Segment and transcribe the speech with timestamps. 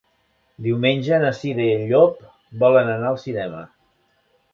[0.67, 2.23] Diumenge na Cira i en Llop
[2.65, 3.61] volen anar al cinema.